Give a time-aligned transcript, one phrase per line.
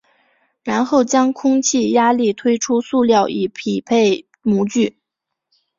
[0.63, 4.97] 然后将空气压力推出塑料以匹配模具。